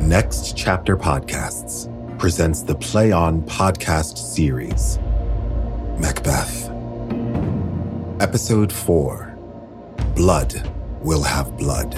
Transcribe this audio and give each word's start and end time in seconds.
Next 0.00 0.56
Chapter 0.56 0.96
Podcasts 0.96 1.86
presents 2.18 2.62
the 2.62 2.74
Play 2.74 3.12
On 3.12 3.42
podcast 3.42 4.16
series 4.16 4.98
Macbeth. 5.98 6.70
Episode 8.20 8.72
4 8.72 9.36
Blood 10.14 10.70
Will 11.02 11.22
Have 11.22 11.56
Blood. 11.58 11.94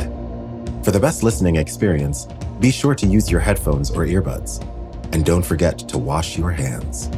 For 0.85 0.91
the 0.91 0.99
best 1.01 1.23
listening 1.23 1.57
experience, 1.57 2.27
be 2.59 2.71
sure 2.71 2.95
to 2.97 3.07
use 3.07 3.31
your 3.31 3.41
headphones 3.41 3.91
or 3.91 4.05
earbuds. 4.07 4.61
And 5.15 5.25
don't 5.25 5.45
forget 5.45 5.79
to 5.79 5.99
wash 5.99 6.37
your 6.37 6.51
hands. 6.51 7.09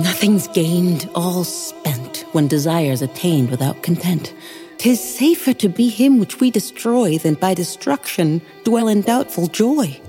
Nothing's 0.00 0.48
gained, 0.48 1.08
all 1.14 1.44
spent, 1.44 2.24
when 2.32 2.48
desire's 2.48 3.00
attained 3.00 3.48
without 3.48 3.84
content. 3.84 4.34
Tis 4.76 4.98
safer 5.00 5.54
to 5.54 5.68
be 5.68 5.88
him 5.88 6.18
which 6.18 6.40
we 6.40 6.50
destroy 6.50 7.16
than 7.16 7.34
by 7.34 7.54
destruction 7.54 8.42
dwell 8.64 8.88
in 8.88 9.02
doubtful 9.02 9.46
joy. 9.46 10.00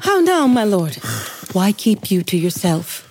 How 0.00 0.20
now, 0.20 0.46
my 0.46 0.64
lord? 0.64 0.96
Why 1.54 1.72
keep 1.72 2.10
you 2.10 2.22
to 2.24 2.36
yourself? 2.36 3.02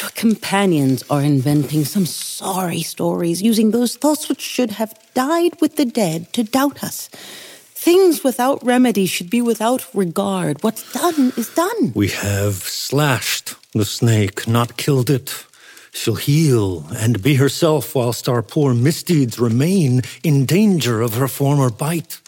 Your 0.00 0.10
companions 0.10 1.04
are 1.08 1.22
inventing 1.22 1.84
some 1.84 2.04
sorry 2.04 2.82
stories, 2.82 3.40
using 3.40 3.70
those 3.70 3.94
thoughts 3.94 4.28
which 4.28 4.40
should 4.40 4.72
have 4.72 4.92
died 5.14 5.52
with 5.60 5.76
the 5.76 5.84
dead 5.84 6.32
to 6.32 6.42
doubt 6.42 6.82
us. 6.82 7.08
Things 7.74 8.24
without 8.24 8.64
remedy 8.64 9.06
should 9.06 9.30
be 9.30 9.40
without 9.40 9.86
regard. 9.94 10.64
What's 10.64 10.92
done 10.92 11.32
is 11.36 11.48
done. 11.54 11.92
We 11.94 12.08
have 12.08 12.54
slashed 12.56 13.54
the 13.74 13.84
snake, 13.84 14.46
not 14.46 14.76
killed 14.76 15.10
it. 15.10 15.46
She'll 15.92 16.14
heal 16.14 16.86
and 16.96 17.22
be 17.22 17.34
herself 17.34 17.94
whilst 17.94 18.28
our 18.28 18.42
poor 18.42 18.72
misdeeds 18.74 19.38
remain 19.38 20.02
in 20.22 20.46
danger 20.46 21.00
of 21.00 21.14
her 21.14 21.28
former 21.28 21.70
bite. 21.70 22.20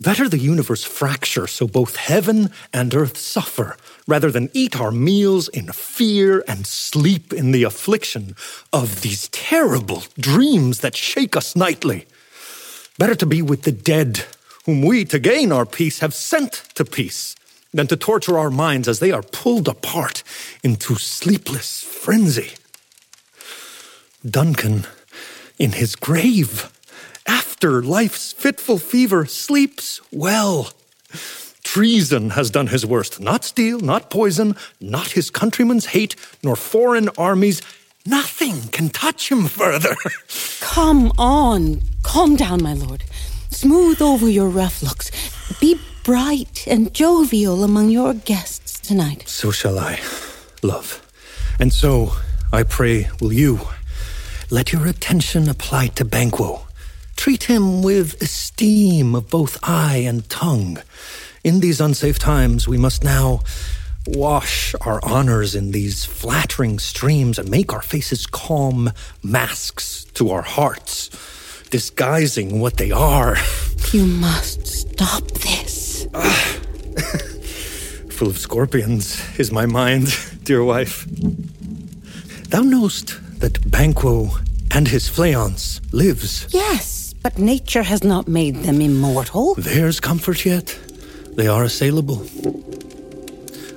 Better 0.00 0.28
the 0.28 0.38
universe 0.38 0.84
fracture 0.84 1.46
so 1.46 1.66
both 1.66 1.96
heaven 1.96 2.50
and 2.72 2.94
earth 2.94 3.16
suffer, 3.16 3.76
rather 4.06 4.30
than 4.30 4.50
eat 4.54 4.80
our 4.80 4.92
meals 4.92 5.48
in 5.48 5.66
fear 5.72 6.44
and 6.46 6.66
sleep 6.66 7.32
in 7.32 7.50
the 7.50 7.64
affliction 7.64 8.36
of 8.72 9.02
these 9.02 9.28
terrible 9.28 10.04
dreams 10.18 10.80
that 10.80 10.96
shake 10.96 11.36
us 11.36 11.56
nightly. 11.56 12.06
Better 12.98 13.16
to 13.16 13.26
be 13.26 13.42
with 13.42 13.62
the 13.62 13.72
dead, 13.72 14.24
whom 14.66 14.82
we, 14.82 15.04
to 15.06 15.18
gain 15.18 15.50
our 15.50 15.66
peace, 15.66 15.98
have 15.98 16.14
sent 16.14 16.52
to 16.74 16.84
peace, 16.84 17.34
than 17.72 17.86
to 17.88 17.96
torture 17.96 18.38
our 18.38 18.50
minds 18.50 18.88
as 18.88 18.98
they 18.98 19.10
are 19.10 19.22
pulled 19.22 19.68
apart 19.68 20.22
into 20.62 20.96
sleepless 20.96 21.82
frenzy. 21.82 22.52
Duncan, 24.28 24.86
in 25.58 25.72
his 25.72 25.94
grave, 25.94 26.72
after 27.26 27.82
life's 27.82 28.32
fitful 28.32 28.78
fever, 28.78 29.26
sleeps 29.26 30.00
well. 30.12 30.72
Treason 31.62 32.30
has 32.30 32.50
done 32.50 32.68
his 32.68 32.86
worst. 32.86 33.20
Not 33.20 33.44
steel, 33.44 33.78
not 33.80 34.10
poison, 34.10 34.56
not 34.80 35.08
his 35.10 35.28
countrymen's 35.30 35.86
hate, 35.86 36.16
nor 36.42 36.56
foreign 36.56 37.10
armies. 37.18 37.60
Nothing 38.06 38.68
can 38.68 38.88
touch 38.88 39.30
him 39.30 39.48
further. 39.48 39.94
Come 40.60 41.12
on. 41.18 41.82
Calm 42.02 42.36
down, 42.36 42.62
my 42.62 42.72
lord. 42.72 43.04
Smooth 43.50 44.00
over 44.00 44.28
your 44.28 44.48
rough 44.48 44.82
looks. 44.82 45.10
Be 45.60 45.78
bright 46.08 46.66
and 46.66 46.94
jovial 46.94 47.62
among 47.62 47.90
your 47.90 48.14
guests 48.14 48.80
tonight. 48.80 49.28
So 49.28 49.50
shall 49.50 49.78
I, 49.78 50.00
love. 50.62 51.06
And 51.60 51.70
so, 51.70 52.14
I 52.50 52.62
pray, 52.62 53.10
will 53.20 53.34
you 53.34 53.60
let 54.48 54.72
your 54.72 54.86
attention 54.86 55.50
apply 55.50 55.88
to 55.88 56.06
Banquo. 56.06 56.66
Treat 57.16 57.42
him 57.42 57.82
with 57.82 58.22
esteem 58.22 59.14
of 59.14 59.28
both 59.28 59.58
eye 59.62 59.98
and 59.98 60.26
tongue. 60.30 60.78
In 61.44 61.60
these 61.60 61.78
unsafe 61.78 62.18
times, 62.18 62.66
we 62.66 62.78
must 62.78 63.04
now 63.04 63.40
wash 64.06 64.74
our 64.80 65.04
honors 65.04 65.54
in 65.54 65.72
these 65.72 66.06
flattering 66.06 66.78
streams 66.78 67.38
and 67.38 67.50
make 67.50 67.74
our 67.74 67.82
faces 67.82 68.26
calm 68.26 68.90
masks 69.22 70.06
to 70.14 70.30
our 70.30 70.40
hearts, 70.40 71.10
disguising 71.68 72.60
what 72.60 72.78
they 72.78 72.90
are. 72.90 73.36
You 73.92 74.06
must 74.06 74.66
stop 74.66 75.26
this. 75.32 75.77
Full 78.10 78.28
of 78.28 78.38
scorpions 78.38 79.20
is 79.38 79.52
my 79.52 79.66
mind, 79.66 80.08
dear 80.42 80.64
wife. 80.64 81.06
Thou 82.50 82.62
knowst 82.62 83.20
that 83.40 83.70
Banquo 83.70 84.30
and 84.70 84.88
his 84.88 85.08
Fleance 85.08 85.80
lives. 85.92 86.46
Yes, 86.50 87.14
but 87.22 87.38
nature 87.38 87.82
has 87.82 88.02
not 88.02 88.26
made 88.28 88.56
them 88.62 88.80
immortal. 88.80 89.54
There's 89.56 90.00
comfort 90.00 90.44
yet. 90.44 90.78
They 91.36 91.46
are 91.46 91.64
assailable. 91.64 92.26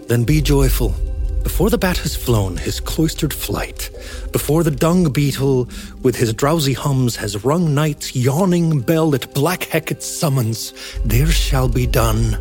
Then 0.07 0.23
be 0.23 0.41
joyful. 0.41 0.95
Before 1.43 1.69
the 1.69 1.77
bat 1.77 1.97
has 1.97 2.15
flown 2.15 2.57
his 2.57 2.79
cloistered 2.79 3.33
flight, 3.33 3.89
before 4.31 4.63
the 4.63 4.71
dung 4.71 5.11
beetle 5.11 5.69
with 6.01 6.15
his 6.15 6.33
drowsy 6.33 6.73
hums 6.73 7.15
has 7.17 7.43
rung 7.43 7.75
night's 7.75 8.15
yawning 8.15 8.81
bell 8.81 9.13
at 9.13 9.33
black 9.33 9.63
Hecate's 9.63 10.05
summons, 10.05 10.73
there 11.05 11.27
shall 11.27 11.67
be 11.67 11.85
done 11.85 12.37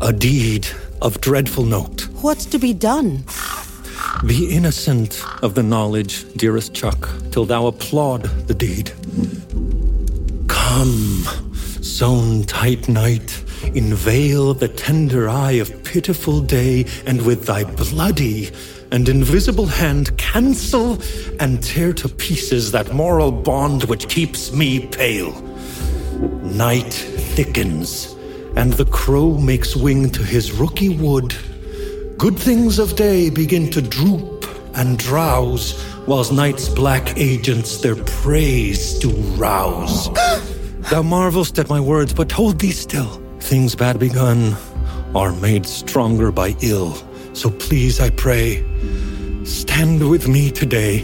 a 0.00 0.12
deed 0.12 0.66
of 1.00 1.20
dreadful 1.20 1.64
note. 1.64 2.08
What's 2.22 2.46
to 2.46 2.58
be 2.58 2.74
done? 2.74 3.24
Be 4.26 4.50
innocent 4.50 5.22
of 5.42 5.54
the 5.54 5.62
knowledge, 5.62 6.24
dearest 6.34 6.74
Chuck, 6.74 7.08
till 7.30 7.44
thou 7.44 7.66
applaud 7.66 8.22
the 8.46 8.54
deed. 8.54 8.92
Come, 10.48 11.24
sown 11.82 12.44
tight 12.44 12.88
night, 12.88 13.43
Inveigle 13.74 14.54
the 14.54 14.68
tender 14.68 15.28
eye 15.28 15.52
of 15.52 15.84
pitiful 15.84 16.40
day, 16.40 16.86
and 17.06 17.22
with 17.22 17.46
thy 17.46 17.64
bloody 17.64 18.50
and 18.94 19.08
invisible 19.08 19.66
hand 19.66 20.16
cancel 20.18 20.96
and 21.40 21.60
tear 21.62 21.92
to 21.92 22.08
pieces 22.08 22.70
that 22.70 22.92
moral 22.94 23.32
bond 23.32 23.82
which 23.84 24.08
keeps 24.08 24.52
me 24.52 24.86
pale. 24.86 25.32
Night 26.42 26.92
thickens, 26.92 28.14
and 28.54 28.72
the 28.74 28.84
crow 28.84 29.36
makes 29.36 29.74
wing 29.74 30.10
to 30.10 30.22
his 30.22 30.52
rooky 30.52 30.96
wood. 30.96 31.34
Good 32.16 32.38
things 32.38 32.78
of 32.78 32.94
day 32.94 33.30
begin 33.30 33.68
to 33.72 33.82
droop 33.82 34.46
and 34.74 34.96
drowse, 34.96 35.74
whilst 36.06 36.32
night's 36.32 36.68
black 36.68 37.16
agents 37.18 37.78
their 37.78 37.96
praise 37.96 38.98
do 39.00 39.10
rouse. 39.36 40.08
Thou 40.90 41.02
marvelst 41.02 41.58
at 41.58 41.68
my 41.68 41.80
words, 41.80 42.14
but 42.14 42.30
hold 42.30 42.60
thee 42.60 42.70
still 42.70 43.23
things 43.44 43.74
bad 43.74 43.98
begun 43.98 44.56
are 45.14 45.30
made 45.32 45.66
stronger 45.66 46.32
by 46.32 46.56
ill. 46.62 46.94
So 47.34 47.50
please, 47.50 48.00
I 48.00 48.08
pray, 48.08 48.64
stand 49.44 50.08
with 50.08 50.26
me 50.26 50.50
today. 50.50 51.02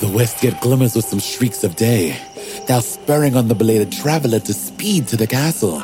The 0.00 0.06
west 0.14 0.42
Westgate 0.42 0.60
glimmers 0.60 0.94
with 0.94 1.06
some 1.06 1.18
shrieks 1.18 1.64
of 1.64 1.76
day, 1.76 2.20
now 2.68 2.80
spurring 2.80 3.36
on 3.36 3.48
the 3.48 3.54
belated 3.54 3.90
traveler 3.90 4.40
to 4.40 4.52
speed 4.52 5.08
to 5.08 5.16
the 5.16 5.26
castle 5.26 5.82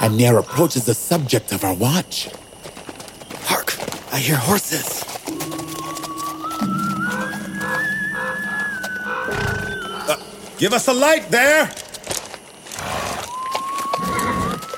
and 0.00 0.16
near 0.16 0.38
approaches 0.38 0.84
the 0.84 0.94
subject 0.94 1.52
of 1.52 1.64
our 1.64 1.74
watch. 1.74 2.28
Hark! 3.42 3.76
I 4.12 4.18
hear 4.18 4.36
horses. 4.36 5.02
Uh, 10.08 10.16
give 10.58 10.72
us 10.72 10.88
a 10.88 10.92
light 10.92 11.30
there! 11.30 11.66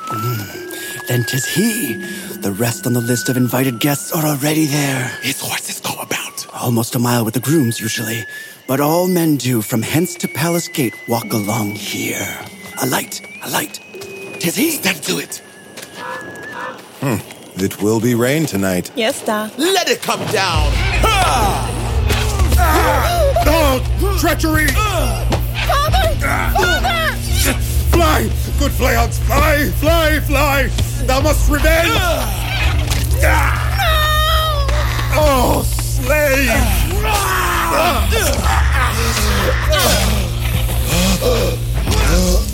Mm, 0.08 1.06
then 1.08 1.24
tis 1.24 1.46
he. 1.46 1.94
The 2.40 2.52
rest 2.52 2.86
on 2.86 2.92
the 2.92 3.00
list 3.00 3.28
of 3.28 3.36
invited 3.36 3.80
guests 3.80 4.12
are 4.12 4.24
already 4.24 4.66
there. 4.66 5.08
His 5.22 5.40
horses 5.40 5.80
go 5.80 5.94
about. 6.00 6.46
Almost 6.54 6.94
a 6.94 6.98
mile 6.98 7.24
with 7.24 7.34
the 7.34 7.40
grooms, 7.40 7.80
usually. 7.80 8.24
But 8.66 8.80
all 8.80 9.08
men 9.08 9.36
do 9.36 9.62
from 9.62 9.82
hence 9.82 10.14
to 10.16 10.28
Palace 10.28 10.68
Gate 10.68 10.94
walk 11.08 11.32
along 11.32 11.72
here. 11.72 12.38
A 12.82 12.86
light, 12.86 13.20
a 13.42 13.50
light. 13.50 13.80
Tis 14.40 14.56
he. 14.56 14.70
Step 14.70 14.96
to 14.96 15.18
it. 15.18 15.42
Hmm. 17.00 17.18
It 17.62 17.82
will 17.82 18.00
be 18.00 18.14
rain 18.14 18.46
tonight. 18.46 18.90
Yes, 18.94 19.24
Da. 19.24 19.50
Let 19.58 19.88
it 19.88 20.00
come 20.00 20.24
down. 20.32 20.72
Oh, 23.50 24.16
treachery! 24.20 24.66
Father! 24.68 26.14
Father! 26.20 27.14
Fly! 27.90 28.22
Good 28.58 28.72
Fleance, 28.72 29.18
fly, 29.20 29.70
fly, 29.76 30.20
fly! 30.20 30.68
Thou 31.06 31.20
must 31.20 31.50
revenge! 31.50 31.88
No! 31.88 32.26
Oh, 35.20 35.62
slave! 35.64 36.50
Ah! 37.04 37.74
Ah. 37.74 38.08
Ah! 42.10 42.47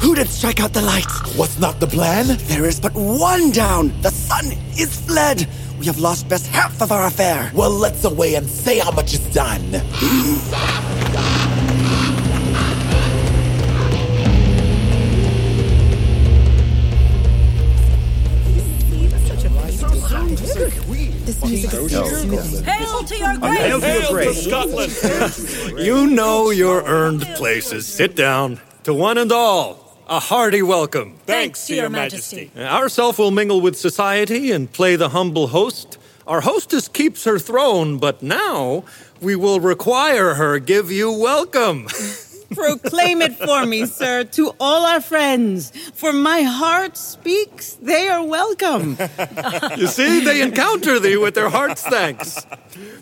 Who 0.00 0.14
did 0.14 0.28
strike 0.28 0.60
out 0.60 0.72
the 0.72 0.82
light? 0.82 1.10
What's 1.36 1.58
not 1.58 1.80
the 1.80 1.86
plan? 1.86 2.36
There 2.48 2.64
is 2.66 2.80
but 2.80 2.94
one 2.94 3.50
down. 3.50 3.92
The 4.02 4.10
sun 4.10 4.52
is 4.78 5.00
fled. 5.00 5.46
We 5.78 5.86
have 5.86 5.98
lost 5.98 6.28
best 6.28 6.46
half 6.46 6.80
of 6.80 6.92
our 6.92 7.06
affair. 7.06 7.50
Well, 7.54 7.70
let's 7.70 8.04
away 8.04 8.34
and 8.34 8.48
say 8.48 8.78
how 8.78 8.90
much 8.92 9.14
is 9.14 9.20
done. 9.34 9.70
This 21.26 21.44
music 21.44 21.72
is 21.74 21.92
so. 21.92 22.62
Hail 22.62 23.02
to 23.02 23.18
your 23.18 23.36
grace! 23.36 23.58
Hail 23.58 23.80
to 23.80 23.86
your 23.86 24.10
grace! 24.12 24.44
Scotland! 24.44 25.78
you 25.84 26.06
know 26.06 26.50
your 26.50 26.82
earned 26.84 27.22
places. 27.34 27.86
Sit 27.86 28.14
down. 28.14 28.60
To 28.84 28.94
one 28.94 29.18
and 29.18 29.32
all, 29.32 29.85
a 30.06 30.20
hearty 30.20 30.62
welcome. 30.62 31.16
Thanks 31.26 31.66
to 31.66 31.74
your 31.74 31.88
majesty. 31.90 32.50
Uh, 32.56 32.60
ourself 32.60 33.18
will 33.18 33.30
mingle 33.30 33.60
with 33.60 33.76
society 33.76 34.52
and 34.52 34.70
play 34.72 34.96
the 34.96 35.10
humble 35.10 35.48
host. 35.48 35.98
Our 36.26 36.40
hostess 36.40 36.88
keeps 36.88 37.24
her 37.24 37.38
throne, 37.38 37.98
but 37.98 38.22
now 38.22 38.84
we 39.20 39.36
will 39.36 39.60
require 39.60 40.34
her 40.34 40.58
give 40.58 40.90
you 40.90 41.12
welcome. 41.12 41.86
Proclaim 42.54 43.22
it 43.22 43.34
for 43.34 43.66
me, 43.66 43.86
sir, 43.86 44.22
to 44.22 44.54
all 44.60 44.86
our 44.86 45.00
friends. 45.00 45.70
For 45.94 46.12
my 46.12 46.42
heart 46.42 46.96
speaks, 46.96 47.74
they 47.74 48.08
are 48.08 48.24
welcome. 48.24 48.96
you 49.76 49.88
see, 49.88 50.24
they 50.24 50.42
encounter 50.42 51.00
thee 51.00 51.16
with 51.16 51.34
their 51.34 51.48
heart's 51.48 51.82
thanks. 51.82 52.46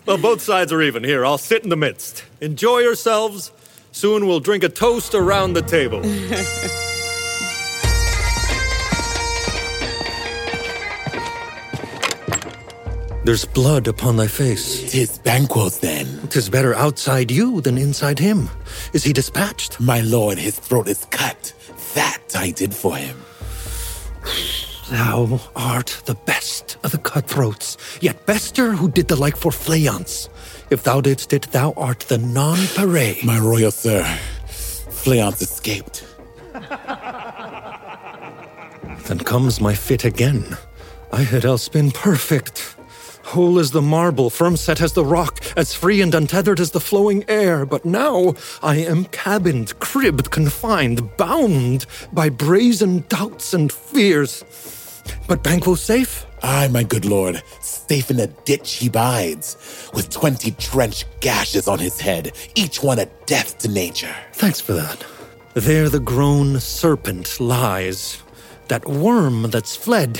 Well, 0.07 0.17
both 0.17 0.41
sides 0.41 0.73
are 0.73 0.81
even. 0.81 1.03
Here, 1.03 1.23
I'll 1.23 1.37
sit 1.37 1.63
in 1.63 1.69
the 1.69 1.75
midst. 1.75 2.25
Enjoy 2.41 2.79
yourselves. 2.79 3.51
Soon 3.91 4.25
we'll 4.25 4.39
drink 4.39 4.63
a 4.63 4.69
toast 4.69 5.13
around 5.13 5.53
the 5.53 5.61
table. 5.61 6.01
There's 13.25 13.43
blood 13.43 13.87
upon 13.87 14.17
thy 14.17 14.27
face. 14.27 14.91
Tis 14.91 15.17
Banquo's 15.17 15.79
then. 15.79 16.27
Tis 16.27 16.47
better 16.47 16.75
outside 16.75 17.31
you 17.31 17.59
than 17.59 17.75
inside 17.75 18.19
him. 18.19 18.51
Is 18.93 19.03
he 19.03 19.13
dispatched? 19.13 19.79
My 19.79 20.01
lord, 20.01 20.37
his 20.37 20.59
throat 20.59 20.87
is 20.87 21.05
cut. 21.05 21.51
That 21.95 22.21
I 22.35 22.51
did 22.51 22.71
for 22.71 22.95
him. 22.95 23.17
Thou 24.91 25.41
art 25.55 26.03
the 26.05 26.13
best 26.13 26.77
of 26.83 26.91
the 26.91 26.99
cutthroats, 26.99 27.77
yet 27.99 28.27
bester 28.27 28.73
who 28.73 28.91
did 28.91 29.07
the 29.07 29.15
like 29.15 29.37
for 29.37 29.51
Fleance. 29.51 30.29
If 30.69 30.83
thou 30.83 31.01
didst 31.01 31.33
it, 31.33 31.51
thou 31.51 31.73
art 31.75 32.01
the 32.01 32.17
nonpareil. 32.17 33.23
My 33.23 33.39
royal 33.39 33.71
sir, 33.71 34.03
Fleance 34.45 35.41
escaped. 35.41 36.05
Then 39.07 39.17
comes 39.17 39.59
my 39.59 39.73
fit 39.73 40.05
again. 40.05 40.57
I 41.11 41.23
had 41.23 41.43
else 41.43 41.67
been 41.67 41.89
perfect. 41.89 42.74
Whole 43.35 43.59
as 43.59 43.71
the 43.71 43.81
marble, 43.81 44.29
firm 44.29 44.55
set 44.55 44.79
as 44.79 44.93
the 44.93 45.03
rock, 45.03 45.43
as 45.57 45.73
free 45.73 46.01
and 46.01 46.15
untethered 46.15 46.61
as 46.61 46.71
the 46.71 46.79
flowing 46.79 47.25
air. 47.27 47.65
But 47.65 47.83
now 47.83 48.33
I 48.63 48.77
am 48.77 49.03
cabined, 49.11 49.77
cribbed, 49.81 50.31
confined, 50.31 51.17
bound 51.17 51.85
by 52.13 52.29
brazen 52.29 53.03
doubts 53.09 53.53
and 53.53 53.73
fears. 53.73 54.45
But 55.27 55.43
Banquo 55.43 55.75
safe? 55.75 56.25
Aye, 56.43 56.69
my 56.69 56.83
good 56.83 57.03
lord, 57.03 57.43
safe 57.59 58.09
in 58.09 58.21
a 58.21 58.27
ditch 58.27 58.75
he 58.75 58.87
bides, 58.87 59.57
with 59.93 60.09
twenty 60.09 60.51
trench 60.51 61.03
gashes 61.19 61.67
on 61.67 61.79
his 61.79 61.99
head, 61.99 62.31
each 62.55 62.81
one 62.81 62.99
a 62.99 63.05
death 63.25 63.57
to 63.57 63.67
nature. 63.67 64.15
Thanks 64.31 64.61
for 64.61 64.71
that. 64.71 65.05
There 65.55 65.89
the 65.89 65.99
grown 65.99 66.61
serpent 66.61 67.41
lies, 67.41 68.23
that 68.67 68.87
worm 68.87 69.43
that's 69.51 69.75
fled 69.75 70.19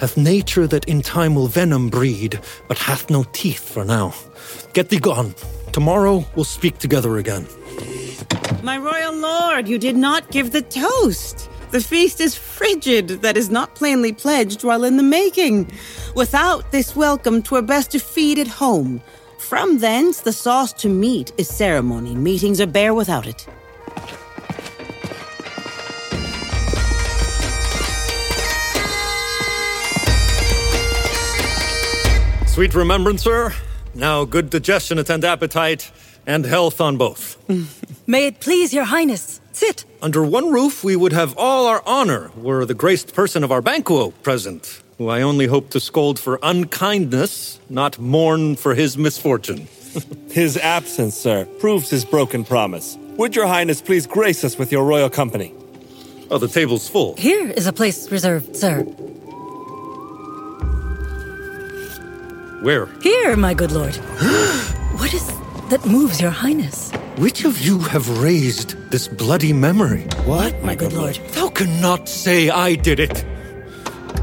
hath 0.00 0.16
nature 0.16 0.66
that 0.66 0.84
in 0.86 1.02
time 1.02 1.34
will 1.34 1.46
venom 1.46 1.88
breed, 1.88 2.40
but 2.68 2.78
hath 2.78 3.10
no 3.10 3.24
teeth 3.32 3.68
for 3.72 3.84
now. 3.84 4.14
Get 4.72 4.88
thee 4.88 4.98
gone. 4.98 5.34
Tomorrow 5.72 6.24
we'll 6.34 6.44
speak 6.44 6.78
together 6.78 7.18
again. 7.18 7.46
My 8.62 8.78
royal 8.78 9.14
lord, 9.14 9.68
you 9.68 9.78
did 9.78 9.96
not 9.96 10.30
give 10.30 10.52
the 10.52 10.62
toast. 10.62 11.48
The 11.70 11.80
feast 11.80 12.20
is 12.20 12.34
frigid, 12.34 13.22
that 13.22 13.36
is 13.36 13.48
not 13.48 13.74
plainly 13.74 14.12
pledged 14.12 14.62
while 14.62 14.84
in 14.84 14.98
the 14.98 15.02
making. 15.02 15.72
Without 16.14 16.70
this 16.70 16.94
welcome, 16.94 17.42
twere 17.42 17.62
best 17.62 17.92
to 17.92 17.98
feed 17.98 18.38
at 18.38 18.46
home. 18.46 19.00
From 19.38 19.78
thence, 19.78 20.20
the 20.20 20.32
sauce 20.32 20.72
to 20.74 20.88
meat 20.88 21.32
is 21.38 21.48
ceremony. 21.48 22.14
Meetings 22.14 22.60
are 22.60 22.66
bare 22.66 22.94
without 22.94 23.26
it. 23.26 23.46
Sweet 32.62 32.74
remembrancer, 32.76 33.52
now 33.92 34.24
good 34.24 34.48
digestion 34.48 34.96
attend 35.00 35.24
appetite, 35.24 35.90
and 36.28 36.44
health 36.44 36.80
on 36.80 36.96
both. 36.96 37.36
May 38.06 38.28
it 38.28 38.38
please 38.38 38.72
your 38.72 38.84
highness. 38.84 39.40
Sit. 39.50 39.84
Under 40.00 40.22
one 40.22 40.52
roof, 40.52 40.84
we 40.84 40.94
would 40.94 41.12
have 41.12 41.36
all 41.36 41.66
our 41.66 41.82
honor 41.84 42.30
were 42.36 42.64
the 42.64 42.72
graced 42.72 43.14
person 43.14 43.42
of 43.42 43.50
our 43.50 43.60
Banquo 43.60 44.12
present, 44.22 44.80
who 44.98 45.08
I 45.08 45.22
only 45.22 45.46
hope 45.46 45.70
to 45.70 45.80
scold 45.80 46.20
for 46.20 46.38
unkindness, 46.40 47.58
not 47.68 47.98
mourn 47.98 48.54
for 48.54 48.76
his 48.76 48.96
misfortune. 48.96 49.66
his 50.30 50.56
absence, 50.56 51.16
sir, 51.16 51.46
proves 51.58 51.90
his 51.90 52.04
broken 52.04 52.44
promise. 52.44 52.96
Would 53.16 53.34
your 53.34 53.48
highness 53.48 53.82
please 53.82 54.06
grace 54.06 54.44
us 54.44 54.56
with 54.56 54.70
your 54.70 54.84
royal 54.84 55.10
company? 55.10 55.52
Oh, 56.30 56.38
the 56.38 56.46
table's 56.46 56.88
full. 56.88 57.16
Here 57.16 57.50
is 57.50 57.66
a 57.66 57.72
place 57.72 58.08
reserved, 58.12 58.54
sir. 58.54 58.86
Where? 62.62 62.86
Here, 63.00 63.36
my 63.36 63.54
good 63.54 63.72
lord. 63.72 63.96
what 64.96 65.12
is 65.12 65.26
that 65.70 65.84
moves 65.84 66.20
your 66.20 66.30
highness? 66.30 66.92
Which 67.16 67.44
of 67.44 67.58
you 67.58 67.80
have 67.80 68.22
raised 68.22 68.76
this 68.88 69.08
bloody 69.08 69.52
memory? 69.52 70.02
What, 70.26 70.62
my 70.62 70.76
good 70.76 70.92
lord? 70.92 71.16
Thou 71.32 71.48
cannot 71.48 72.08
say 72.08 72.50
I 72.50 72.76
did 72.76 73.00
it. 73.00 73.24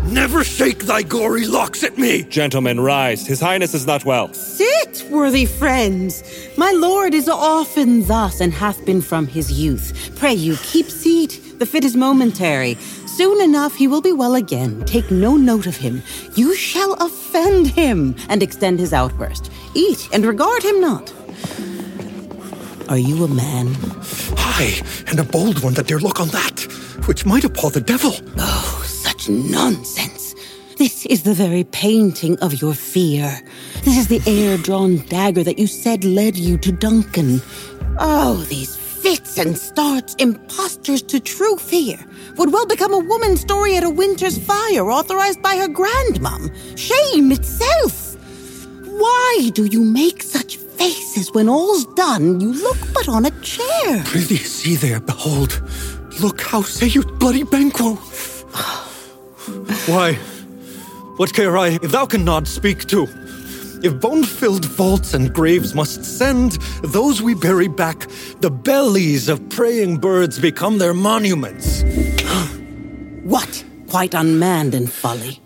Never 0.06 0.46
shake 0.46 0.86
thy 0.86 1.04
gory 1.04 1.48
locks 1.48 1.84
at 1.84 1.98
me! 1.98 2.24
Gentlemen, 2.24 2.80
rise. 2.80 3.28
His 3.28 3.42
highness 3.42 3.74
is 3.74 3.86
not 3.86 4.06
well. 4.06 4.34
Sit, 4.34 5.06
worthy 5.12 5.46
friends. 5.46 6.24
My 6.58 6.72
lord 6.72 7.14
is 7.14 7.28
often 7.28 8.08
thus 8.08 8.40
and 8.40 8.54
hath 8.54 8.86
been 8.86 9.02
from 9.02 9.28
his 9.28 9.52
youth. 9.52 10.14
Pray 10.16 10.34
you, 10.34 10.56
keep 10.64 10.86
seat. 10.86 11.60
The 11.60 11.66
fit 11.66 11.84
is 11.84 11.98
momentary. 11.98 12.78
Soon 13.20 13.42
enough 13.42 13.76
he 13.76 13.86
will 13.86 14.00
be 14.00 14.14
well 14.14 14.36
again. 14.36 14.86
Take 14.86 15.12
no 15.12 15.36
note 15.36 15.68
of 15.68 15.76
him. 15.76 16.02
You 16.36 16.56
shall 16.56 16.94
offend 16.94 17.68
him 17.68 18.16
and 18.30 18.42
extend 18.42 18.80
his 18.80 18.94
outburst. 18.94 19.52
Eat 19.74 20.08
and 20.14 20.26
regard 20.26 20.64
him 20.64 20.80
not. 20.80 21.14
Are 22.88 22.98
you 22.98 23.26
a 23.26 23.28
man? 23.28 23.76
Aye, 24.38 24.82
and 25.08 25.20
a 25.20 25.26
bold 25.26 25.62
one 25.62 25.74
that 25.74 25.88
dare 25.88 26.00
look 26.00 26.22
on 26.22 26.30
that, 26.30 26.62
which 27.08 27.26
might 27.26 27.44
appall 27.44 27.72
the 27.72 27.82
devil. 27.82 28.14
Oh, 28.38 28.84
such 28.88 29.28
nonsense. 29.28 30.34
This 30.78 31.06
is 31.06 31.24
the 31.24 31.34
very 31.34 31.66
painting 31.66 32.40
of 32.40 32.62
your 32.62 32.74
fear. 32.74 33.38
This 33.84 33.98
is 33.98 34.08
the 34.08 34.22
air 34.28 34.58
drawn 34.58 35.00
dagger 35.08 35.44
that 35.44 35.60
you 35.60 35.68
said 35.68 36.06
led 36.06 36.38
you 36.38 36.58
to 36.60 36.72
Duncan. 36.72 37.42
Oh, 38.00 38.46
these 38.48 38.78
fits 39.02 39.38
and 39.38 39.58
starts, 39.58 40.16
impostors 40.16 41.02
to 41.04 41.20
true 41.20 41.56
fear, 41.58 41.98
would 42.38 42.52
well 42.52 42.66
become 42.66 42.94
a 42.94 43.00
woman's 43.00 43.42
story 43.42 43.76
at 43.76 43.84
a 43.84 43.90
winter's 43.90 44.38
fire 44.38 44.92
authorized 44.92 45.42
by 45.42 45.56
her 45.56 45.68
grandmum. 45.68 46.50
Shame 46.78 47.32
itself! 47.32 48.16
Why 48.86 49.50
do 49.54 49.66
you 49.66 49.84
make 49.84 50.22
such 50.22 50.58
faces 50.58 51.34
when 51.34 51.48
all's 51.48 51.86
done? 51.96 52.42
You 52.42 52.54
look 52.54 52.78
but 52.94 53.08
on 53.08 53.26
a 53.26 53.32
chair. 53.42 54.04
Prithee, 54.04 54.38
see 54.38 54.76
there, 54.76 55.00
behold. 55.00 55.62
Look, 56.22 56.42
how 56.42 56.62
say 56.64 56.88
you, 56.88 57.04
bloody 57.04 57.44
Banquo? 57.44 57.94
Why, 59.88 60.14
what 61.16 61.34
care 61.34 61.58
I 61.58 61.80
if 61.82 61.92
thou 61.92 62.06
cannot 62.06 62.48
speak 62.48 62.86
to? 62.88 63.08
If 63.82 64.02
bone 64.02 64.24
filled 64.26 64.66
vaults 64.66 65.14
and 65.14 65.34
graves 65.34 65.74
must 65.74 66.04
send 66.04 66.54
those 66.84 67.22
we 67.22 67.34
bury 67.34 67.70
back, 67.70 68.08
the 68.42 68.52
bellies 68.52 69.30
of 69.30 69.48
praying 69.50 69.98
birds 69.98 70.38
become 70.38 70.80
their 70.80 70.94
monuments. 70.94 71.84
what? 73.24 73.64
Quite 73.88 74.14
unmanned 74.14 74.76
in 74.76 74.88
folly. 74.88 75.40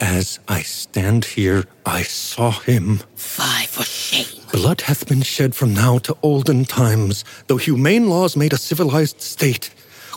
As 0.00 0.40
I 0.48 0.62
stand 0.62 1.24
here, 1.24 1.64
I 1.86 2.02
saw 2.02 2.50
him. 2.50 2.98
Fie 3.14 3.66
for 3.66 3.84
shame. 3.84 4.42
Blood 4.52 4.80
hath 4.82 5.06
been 5.06 5.22
shed 5.22 5.54
from 5.54 5.72
now 5.72 5.98
to 5.98 6.16
olden 6.22 6.64
times, 6.64 7.24
though 7.46 7.56
humane 7.56 8.08
laws 8.08 8.36
made 8.36 8.52
a 8.52 8.58
civilized 8.58 9.20
state. 9.20 9.70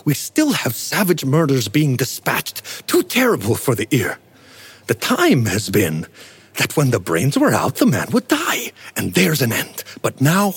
We 0.04 0.14
still 0.14 0.52
have 0.52 0.74
savage 0.74 1.24
murders 1.24 1.68
being 1.68 1.96
dispatched, 1.96 2.88
too 2.88 3.04
terrible 3.04 3.54
for 3.54 3.76
the 3.76 3.86
ear. 3.92 4.18
The 4.88 4.94
time 4.94 5.46
has 5.46 5.70
been 5.70 6.06
that 6.58 6.76
when 6.76 6.90
the 6.90 7.00
brains 7.00 7.38
were 7.38 7.54
out, 7.54 7.76
the 7.76 7.86
man 7.86 8.08
would 8.12 8.28
die, 8.28 8.72
and 8.96 9.14
there's 9.14 9.42
an 9.42 9.52
end. 9.52 9.82
But 10.02 10.20
now, 10.20 10.52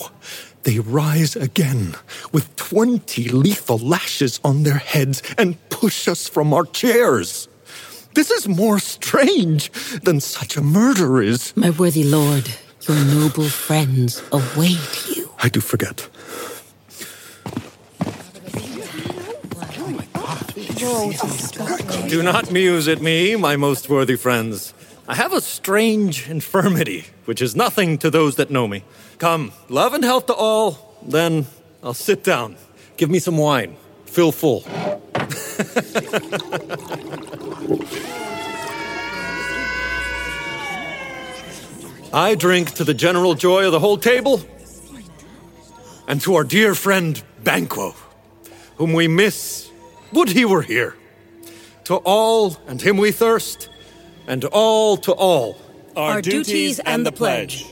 they 0.64 0.78
rise 0.78 1.34
again 1.34 1.96
with 2.32 2.54
twenty 2.56 3.28
lethal 3.28 3.78
lashes 3.78 4.38
on 4.44 4.62
their 4.62 4.78
heads 4.78 5.22
and 5.38 5.56
push 5.70 6.06
us 6.06 6.28
from 6.28 6.52
our 6.52 6.66
chairs. 6.66 7.48
This 8.14 8.30
is 8.30 8.46
more 8.46 8.78
strange 8.78 9.70
than 10.02 10.20
such 10.20 10.56
a 10.56 10.60
murder 10.60 11.22
is. 11.22 11.56
My 11.56 11.70
worthy 11.70 12.04
lord, 12.04 12.48
your 12.86 12.98
noble 13.06 13.48
friends 13.48 14.22
await 14.30 15.16
you. 15.16 15.30
I 15.38 15.48
do 15.48 15.60
forget. 15.60 16.08
Do 22.08 22.22
not 22.22 22.50
muse 22.50 22.88
at 22.88 23.00
me, 23.00 23.36
my 23.36 23.56
most 23.56 23.88
worthy 23.88 24.16
friends. 24.16 24.74
I 25.08 25.16
have 25.16 25.32
a 25.32 25.40
strange 25.40 26.30
infirmity, 26.30 27.06
which 27.24 27.42
is 27.42 27.56
nothing 27.56 27.98
to 27.98 28.10
those 28.10 28.36
that 28.36 28.50
know 28.50 28.68
me. 28.68 28.84
Come, 29.18 29.52
love 29.68 29.94
and 29.94 30.04
health 30.04 30.26
to 30.26 30.34
all, 30.34 30.96
then 31.02 31.46
I'll 31.82 31.94
sit 31.94 32.22
down. 32.22 32.56
Give 32.96 33.10
me 33.10 33.18
some 33.18 33.36
wine. 33.36 33.76
Fill 34.06 34.30
full. 34.30 34.64
I 42.14 42.34
drink 42.34 42.72
to 42.72 42.84
the 42.84 42.94
general 42.94 43.34
joy 43.34 43.64
of 43.64 43.72
the 43.72 43.80
whole 43.80 43.96
table 43.96 44.42
and 46.06 46.20
to 46.20 46.34
our 46.34 46.44
dear 46.44 46.74
friend 46.74 47.20
Banquo, 47.42 47.94
whom 48.76 48.92
we 48.92 49.08
miss. 49.08 49.70
Would 50.12 50.28
he 50.28 50.44
were 50.44 50.62
here. 50.62 50.94
To 51.84 51.96
all 51.96 52.58
and 52.68 52.80
him 52.80 52.98
we 52.98 53.12
thirst, 53.12 53.70
and 54.26 54.44
all 54.46 54.96
to 54.98 55.12
all. 55.12 55.56
Our, 55.96 56.12
Our 56.12 56.22
duties, 56.22 56.46
duties 56.46 56.78
and, 56.80 56.88
and 56.88 57.06
the 57.06 57.12
pledge. 57.12 57.66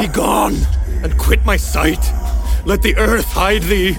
Be 0.00 0.08
gone 0.08 0.56
and 1.02 1.16
quit 1.18 1.44
my 1.44 1.56
sight. 1.56 2.04
Let 2.64 2.82
the 2.82 2.96
earth 2.96 3.26
hide 3.26 3.62
thee. 3.62 3.96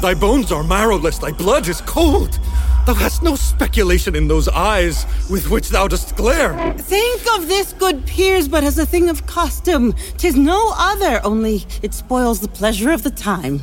Thy 0.00 0.14
bones 0.14 0.52
are 0.52 0.62
marrowless, 0.62 1.18
thy 1.18 1.32
blood 1.32 1.68
is 1.68 1.80
cold. 1.82 2.38
Thou 2.86 2.94
hast 2.94 3.22
no 3.22 3.36
speculation 3.36 4.14
in 4.14 4.28
those 4.28 4.48
eyes 4.48 5.04
with 5.28 5.50
which 5.50 5.68
thou 5.68 5.88
dost 5.88 6.16
glare. 6.16 6.72
Think 6.78 7.20
of 7.36 7.46
this, 7.46 7.74
good 7.74 8.06
peers, 8.06 8.48
but 8.48 8.64
as 8.64 8.78
a 8.78 8.86
thing 8.86 9.10
of 9.10 9.26
custom. 9.26 9.92
Tis 10.16 10.36
no 10.36 10.72
other, 10.74 11.20
only 11.24 11.66
it 11.82 11.92
spoils 11.92 12.40
the 12.40 12.48
pleasure 12.48 12.90
of 12.90 13.02
the 13.02 13.10
time. 13.10 13.58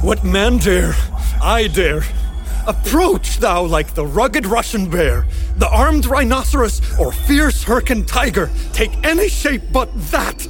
What 0.00 0.24
man 0.24 0.56
dare? 0.56 0.94
I 1.42 1.66
dare. 1.66 2.04
Approach 2.68 3.38
thou 3.38 3.64
like 3.64 3.94
the 3.94 4.06
rugged 4.06 4.46
Russian 4.46 4.88
bear, 4.88 5.26
the 5.56 5.68
armed 5.68 6.06
rhinoceros, 6.06 6.80
or 7.00 7.10
fierce 7.10 7.64
Hyrcan 7.64 8.06
tiger. 8.06 8.48
Take 8.72 8.92
any 9.04 9.28
shape 9.28 9.62
but 9.72 9.90
that, 10.12 10.46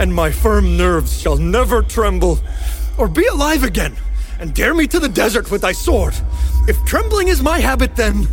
and 0.00 0.14
my 0.14 0.30
firm 0.30 0.78
nerves 0.78 1.20
shall 1.20 1.36
never 1.36 1.82
tremble. 1.82 2.38
Or 2.96 3.06
be 3.06 3.26
alive 3.26 3.64
again, 3.64 3.94
and 4.40 4.54
dare 4.54 4.72
me 4.72 4.86
to 4.86 4.98
the 4.98 5.10
desert 5.10 5.50
with 5.50 5.60
thy 5.60 5.72
sword. 5.72 6.14
If 6.66 6.82
trembling 6.86 7.28
is 7.28 7.42
my 7.42 7.58
habit, 7.58 7.94
then 7.94 8.26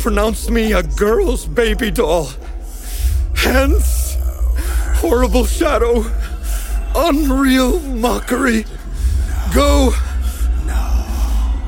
pronounce 0.00 0.50
me 0.50 0.72
a 0.72 0.82
girl's 0.82 1.46
baby 1.46 1.92
doll. 1.92 2.30
Hence, 3.36 4.16
horrible 4.96 5.46
shadow, 5.46 6.04
unreal 6.96 7.78
mockery. 7.78 8.64
Go! 9.54 9.94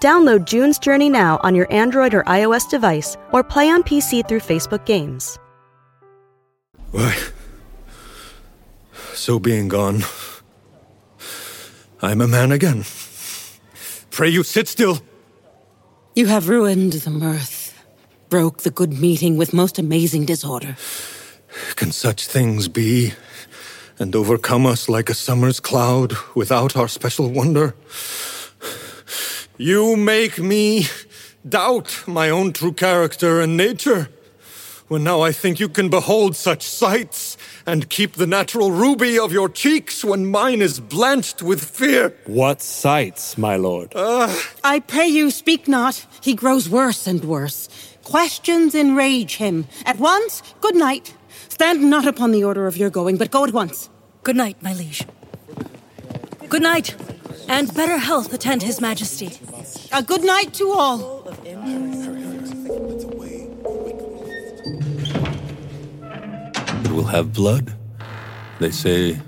Download 0.00 0.46
June's 0.46 0.78
Journey 0.78 1.10
now 1.10 1.38
on 1.42 1.54
your 1.54 1.70
Android 1.70 2.14
or 2.14 2.22
iOS 2.22 2.68
device 2.70 3.18
or 3.32 3.44
play 3.44 3.68
on 3.68 3.82
PC 3.82 4.26
through 4.26 4.40
Facebook 4.40 4.86
Games. 4.86 5.38
Why? 6.90 7.14
So 9.12 9.38
being 9.38 9.68
gone, 9.68 10.02
I'm 12.00 12.22
a 12.22 12.26
man 12.26 12.50
again. 12.50 12.84
Pray 14.10 14.30
you 14.30 14.42
sit 14.42 14.68
still. 14.68 15.00
You 16.16 16.26
have 16.26 16.48
ruined 16.48 16.94
the 16.94 17.10
mirth, 17.10 17.78
broke 18.30 18.62
the 18.62 18.70
good 18.70 18.94
meeting 18.94 19.36
with 19.36 19.52
most 19.52 19.78
amazing 19.78 20.24
disorder. 20.24 20.78
Can 21.76 21.92
such 21.92 22.26
things 22.26 22.68
be, 22.68 23.12
and 23.98 24.16
overcome 24.16 24.64
us 24.64 24.88
like 24.88 25.10
a 25.10 25.14
summer's 25.14 25.60
cloud 25.60 26.14
without 26.34 26.74
our 26.74 26.88
special 26.88 27.28
wonder? 27.28 27.74
You 29.60 29.94
make 29.94 30.38
me 30.38 30.86
doubt 31.46 32.04
my 32.06 32.30
own 32.30 32.54
true 32.54 32.72
character 32.72 33.42
and 33.42 33.58
nature. 33.58 34.08
When 34.88 35.04
now 35.04 35.20
I 35.20 35.32
think 35.32 35.60
you 35.60 35.68
can 35.68 35.90
behold 35.90 36.34
such 36.34 36.62
sights 36.62 37.36
and 37.66 37.90
keep 37.90 38.14
the 38.14 38.26
natural 38.26 38.72
ruby 38.72 39.18
of 39.18 39.34
your 39.34 39.50
cheeks 39.50 40.02
when 40.02 40.30
mine 40.30 40.62
is 40.62 40.80
blanched 40.80 41.42
with 41.42 41.62
fear. 41.62 42.16
What 42.24 42.62
sights, 42.62 43.36
my 43.36 43.56
lord? 43.56 43.92
Uh, 43.94 44.34
I 44.64 44.80
pray 44.80 45.06
you 45.08 45.30
speak 45.30 45.68
not. 45.68 46.06
He 46.22 46.32
grows 46.32 46.70
worse 46.70 47.06
and 47.06 47.22
worse. 47.22 47.68
Questions 48.02 48.74
enrage 48.74 49.36
him. 49.36 49.66
At 49.84 49.98
once, 49.98 50.42
good 50.62 50.74
night. 50.74 51.12
Stand 51.50 51.82
not 51.90 52.06
upon 52.06 52.32
the 52.32 52.44
order 52.44 52.66
of 52.66 52.78
your 52.78 52.88
going, 52.88 53.18
but 53.18 53.30
go 53.30 53.44
at 53.44 53.52
once. 53.52 53.90
Good 54.22 54.36
night, 54.36 54.62
my 54.62 54.72
liege. 54.72 55.04
Good 56.50 56.62
night, 56.62 56.96
and 57.48 57.72
better 57.74 57.96
health 57.96 58.34
attend 58.34 58.64
his 58.64 58.80
majesty. 58.80 59.38
A 59.92 60.02
good 60.02 60.24
night 60.24 60.52
to 60.54 60.72
all. 60.72 61.22
It 66.84 66.90
will 66.90 67.04
have 67.04 67.32
blood. 67.32 67.72
They 68.58 68.72
say 68.72 69.20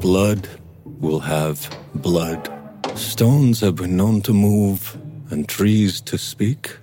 blood 0.00 0.46
will 0.84 1.20
have 1.20 1.74
blood. 1.94 2.52
Stones 2.96 3.60
have 3.60 3.76
been 3.76 3.96
known 3.96 4.20
to 4.20 4.34
move 4.34 4.98
and 5.30 5.48
trees 5.48 6.02
to 6.02 6.18
speak. 6.18 6.76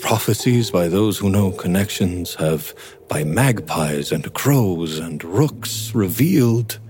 Prophecies 0.00 0.72
by 0.72 0.88
those 0.88 1.18
who 1.18 1.30
know 1.30 1.52
connections 1.52 2.34
have, 2.34 2.74
by 3.06 3.22
magpies 3.22 4.10
and 4.10 4.34
crows 4.34 4.98
and 4.98 5.22
rooks, 5.22 5.94
revealed 5.94 6.80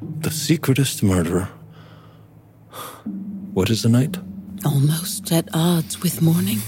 the 0.00 0.30
secretest 0.30 1.02
murderer. 1.02 1.50
What 3.58 3.70
is 3.70 3.82
the 3.82 3.88
night? 3.88 4.16
Almost 4.64 5.32
at 5.32 5.48
odds 5.52 6.00
with 6.00 6.22
morning. 6.22 6.58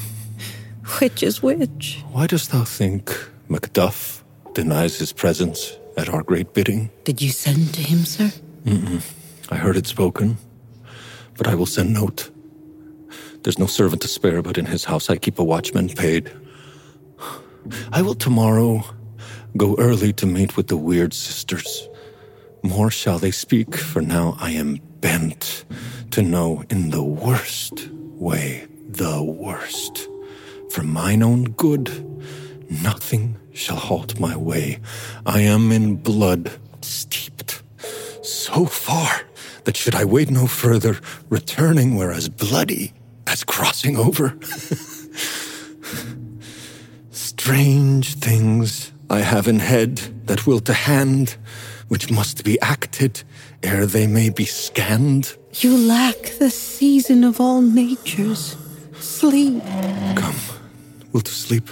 Which 0.98 1.22
is 1.22 1.40
which? 1.40 2.02
Why 2.10 2.26
dost 2.26 2.50
thou 2.50 2.64
think 2.64 3.16
Macduff 3.48 4.24
denies 4.54 4.98
his 4.98 5.12
presence 5.12 5.78
at 5.96 6.08
our 6.08 6.24
great 6.24 6.52
bidding? 6.52 6.90
Did 7.04 7.22
you 7.22 7.30
send 7.30 7.74
to 7.74 7.80
him, 7.80 8.04
sir? 8.04 8.32
Mm-mm. 8.64 9.08
I 9.52 9.54
heard 9.54 9.76
it 9.76 9.86
spoken, 9.86 10.36
but 11.36 11.46
I 11.46 11.54
will 11.54 11.64
send 11.64 11.94
note. 11.94 12.28
There's 13.44 13.60
no 13.60 13.66
servant 13.66 14.02
to 14.02 14.08
spare, 14.08 14.42
but 14.42 14.58
in 14.58 14.66
his 14.66 14.86
house 14.86 15.08
I 15.08 15.14
keep 15.14 15.38
a 15.38 15.44
watchman 15.44 15.90
paid. 15.90 16.32
I 17.92 18.02
will 18.02 18.16
tomorrow 18.16 18.82
go 19.56 19.76
early 19.78 20.12
to 20.14 20.26
meet 20.26 20.56
with 20.56 20.66
the 20.66 20.76
weird 20.76 21.14
sisters. 21.14 21.88
More 22.64 22.90
shall 22.90 23.20
they 23.20 23.30
speak, 23.30 23.76
for 23.76 24.02
now 24.02 24.36
I 24.40 24.50
am 24.50 24.80
bent 25.00 25.64
to 26.12 26.22
know 26.22 26.64
in 26.70 26.90
the 26.90 27.02
worst 27.02 27.88
way 27.92 28.66
the 28.88 29.22
worst. 29.22 30.08
For 30.70 30.82
mine 30.82 31.22
own 31.22 31.44
good, 31.44 31.88
nothing 32.68 33.36
shall 33.52 33.76
halt 33.76 34.18
my 34.18 34.36
way. 34.36 34.80
I 35.24 35.40
am 35.40 35.72
in 35.72 35.96
blood 35.96 36.50
steeped 36.80 37.62
so 38.22 38.66
far 38.66 39.22
that 39.64 39.76
should 39.76 39.94
I 39.94 40.04
wait 40.04 40.30
no 40.30 40.46
further, 40.46 40.98
returning 41.28 41.96
were 41.96 42.12
as 42.12 42.28
bloody 42.28 42.92
as 43.26 43.44
crossing 43.44 43.96
over. 43.96 44.36
Strange 47.10 48.14
things 48.14 48.92
I 49.08 49.20
have 49.20 49.46
in 49.48 49.60
head 49.60 49.96
that 50.26 50.46
will 50.46 50.60
to 50.60 50.72
hand, 50.72 51.36
which 51.88 52.10
must 52.10 52.44
be 52.44 52.60
acted 52.60 53.22
ere 53.62 53.86
they 53.86 54.06
may 54.06 54.30
be 54.30 54.44
scanned. 54.44 55.36
You 55.54 55.76
lack 55.76 56.38
the 56.38 56.50
season 56.50 57.24
of 57.24 57.40
all 57.40 57.60
natures. 57.60 58.56
Sleep. 59.00 59.62
Come, 60.14 60.36
will 61.12 61.22
to 61.22 61.32
sleep. 61.32 61.68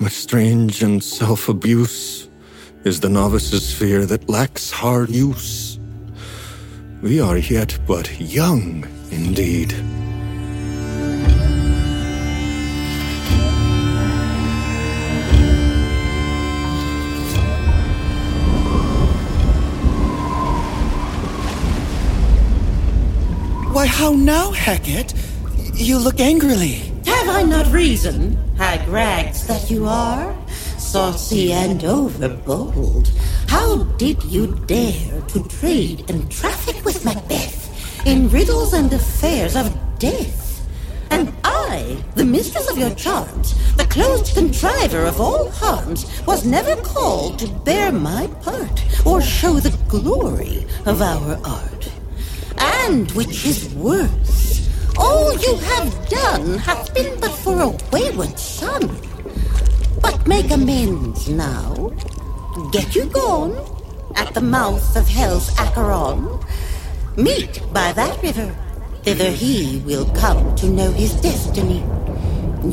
My 0.00 0.08
strange 0.08 0.82
and 0.82 1.02
self 1.02 1.48
abuse 1.48 2.28
is 2.84 3.00
the 3.00 3.08
novice's 3.08 3.72
fear 3.72 4.04
that 4.06 4.28
lacks 4.28 4.70
hard 4.70 5.10
use. 5.10 5.78
We 7.02 7.20
are 7.20 7.38
yet 7.38 7.78
but 7.86 8.20
young 8.20 8.86
indeed. 9.10 9.72
Oh, 24.02 24.12
how 24.12 24.16
now, 24.16 24.50
Hecate? 24.52 25.12
You 25.74 25.98
look 25.98 26.20
angrily. 26.20 26.90
Have 27.04 27.28
I 27.28 27.42
not 27.42 27.70
reason, 27.70 28.34
hag 28.56 28.88
rags 28.88 29.46
that 29.46 29.70
you 29.70 29.84
are? 29.84 30.34
Saucy 30.78 31.52
and 31.52 31.82
overbold. 31.82 33.10
How 33.46 33.84
did 33.98 34.24
you 34.24 34.56
dare 34.64 35.20
to 35.20 35.44
trade 35.48 36.08
and 36.08 36.32
traffic 36.32 36.82
with 36.82 37.04
Macbeth 37.04 38.06
in 38.06 38.30
riddles 38.30 38.72
and 38.72 38.90
affairs 38.90 39.54
of 39.54 39.70
death? 39.98 40.66
And 41.10 41.30
I, 41.44 42.02
the 42.14 42.24
mistress 42.24 42.70
of 42.70 42.78
your 42.78 42.94
charms, 42.94 43.54
the 43.76 43.84
closed 43.84 44.34
contriver 44.34 45.04
of 45.04 45.20
all 45.20 45.50
harms, 45.50 46.06
was 46.26 46.46
never 46.46 46.74
called 46.76 47.38
to 47.40 47.48
bear 47.48 47.92
my 47.92 48.28
part 48.40 48.82
or 49.04 49.20
show 49.20 49.60
the 49.60 49.76
glory 49.88 50.64
of 50.86 51.02
our 51.02 51.38
art. 51.44 51.90
And 52.86 53.10
which 53.12 53.44
is 53.46 53.72
worse, 53.74 54.68
all 54.96 55.32
you 55.38 55.56
have 55.56 56.08
done 56.08 56.58
hath 56.58 56.92
been 56.94 57.18
but 57.20 57.32
for 57.32 57.60
a 57.60 57.76
wayward 57.92 58.38
son. 58.38 58.82
But 60.00 60.26
make 60.26 60.50
amends 60.50 61.28
now. 61.28 61.92
Get 62.72 62.94
you 62.94 63.04
gone 63.06 63.54
at 64.16 64.34
the 64.34 64.40
mouth 64.40 64.96
of 64.96 65.08
hell's 65.08 65.50
Acheron. 65.58 66.40
Meet 67.16 67.62
by 67.72 67.92
that 67.92 68.22
river. 68.22 68.54
Thither 69.02 69.30
he 69.30 69.78
will 69.86 70.06
come 70.14 70.54
to 70.56 70.66
know 70.68 70.90
his 70.92 71.14
destiny. 71.20 71.84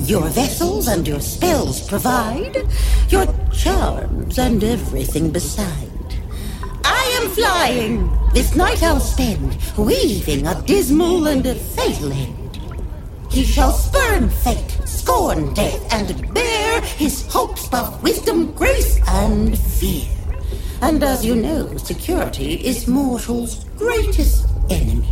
Your 0.05 0.27
vessels 0.29 0.87
and 0.87 1.07
your 1.07 1.21
spells 1.21 1.87
provide, 1.87 2.57
your 3.09 3.25
charms 3.53 4.37
and 4.37 4.63
everything 4.63 5.31
beside. 5.31 5.96
I 7.39 7.69
am 7.69 8.07
flying. 8.07 8.31
This 8.33 8.55
night 8.55 8.81
I'll 8.81 8.99
spend 8.99 9.57
weaving 9.77 10.47
a 10.47 10.61
dismal 10.63 11.27
and 11.27 11.45
a 11.45 11.55
fatal 11.55 12.11
end. 12.11 12.59
He 13.29 13.43
shall 13.43 13.71
spurn 13.71 14.29
fate, 14.29 14.77
scorn 14.85 15.53
death, 15.53 15.93
and 15.93 16.33
bear 16.33 16.81
his 16.81 17.27
hopes 17.27 17.71
of 17.73 18.01
wisdom, 18.01 18.53
grace, 18.53 18.99
and 19.07 19.57
fear. 19.57 20.07
And 20.81 21.03
as 21.03 21.25
you 21.25 21.35
know, 21.35 21.75
security 21.77 22.53
is 22.55 22.87
mortal's 22.87 23.65
greatest 23.77 24.47
enemy. 24.69 25.07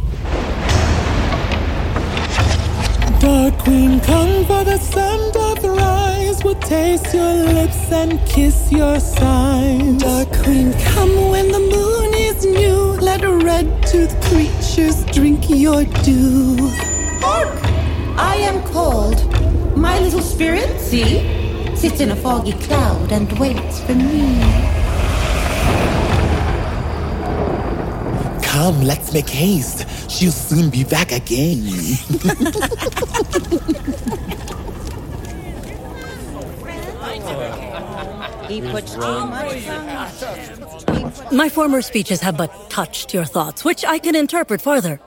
Dark 3.20 3.58
Queen, 3.60 4.00
come 4.02 4.46
for 4.46 4.64
the 4.64 4.78
sun 4.78 5.32
doth 5.32 5.64
rise. 5.64 6.44
Will 6.44 6.56
taste 6.56 7.14
your 7.14 7.34
lips 7.34 7.92
and 7.92 8.20
kiss 8.28 8.72
your 8.72 9.00
sides. 9.00 10.04
Dark 10.04 10.32
Queen, 10.44 10.74
come 10.74 11.30
when 11.32 11.52
the 11.52 11.60
moon 11.60 12.15
is 12.46 12.54
new. 12.54 13.02
Let 13.02 13.22
red-toothed 13.22 14.22
creatures 14.24 15.06
drink 15.06 15.50
your 15.50 15.86
dew. 16.04 16.58
Hark! 17.22 17.60
I 18.18 18.36
am 18.38 18.64
called. 18.72 19.20
My 19.78 20.00
little 20.00 20.22
spirit, 20.22 20.80
see, 20.80 21.76
sits 21.76 22.00
in 22.00 22.12
a 22.12 22.16
foggy 22.16 22.54
cloud 22.54 23.12
and 23.12 23.32
waits 23.40 23.82
for 23.82 23.96
me. 23.96 24.40
Come, 28.42 28.82
let's 28.84 29.14
make 29.14 29.30
haste. 29.30 29.86
She'll 30.10 30.32
soon 30.32 30.70
be 30.70 30.84
back 30.84 31.12
again. 31.12 31.62
He 38.48 38.62
puts 38.62 38.94
too 38.94 39.26
much 39.26 40.86
My 41.32 41.50
former 41.50 41.82
speeches 41.82 42.22
have 42.22 42.38
but 42.38 42.70
touched 42.70 43.14
your 43.14 43.26
thoughts, 43.26 43.64
which 43.64 43.86
I 43.86 44.00
can 44.00 44.16
interpret 44.16 44.62
further. 44.62 45.00